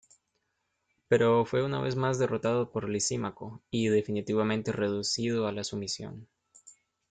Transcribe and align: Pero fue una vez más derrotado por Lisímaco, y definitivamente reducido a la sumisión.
Pero 1.07 1.45
fue 1.45 1.63
una 1.63 1.79
vez 1.79 1.95
más 1.95 2.17
derrotado 2.17 2.71
por 2.71 2.89
Lisímaco, 2.89 3.61
y 3.69 3.89
definitivamente 3.89 4.71
reducido 4.71 5.45
a 5.45 5.51
la 5.51 5.63
sumisión. 5.63 6.27